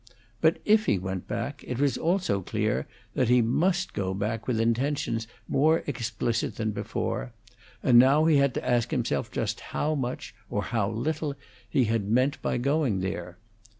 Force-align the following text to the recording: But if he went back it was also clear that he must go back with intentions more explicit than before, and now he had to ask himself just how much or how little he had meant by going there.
But 0.41 0.57
if 0.65 0.87
he 0.87 0.97
went 0.97 1.27
back 1.27 1.63
it 1.67 1.77
was 1.79 1.95
also 1.95 2.41
clear 2.41 2.87
that 3.13 3.29
he 3.29 3.43
must 3.43 3.93
go 3.93 4.15
back 4.15 4.47
with 4.47 4.59
intentions 4.59 5.27
more 5.47 5.83
explicit 5.85 6.55
than 6.55 6.71
before, 6.71 7.33
and 7.83 7.99
now 7.99 8.25
he 8.25 8.37
had 8.37 8.55
to 8.55 8.67
ask 8.67 8.89
himself 8.89 9.29
just 9.29 9.59
how 9.59 9.93
much 9.93 10.33
or 10.49 10.63
how 10.63 10.89
little 10.89 11.35
he 11.69 11.83
had 11.83 12.09
meant 12.09 12.41
by 12.41 12.57
going 12.57 13.01
there. 13.01 13.37